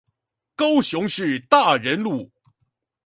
[0.55, 2.31] 高雄市大仁路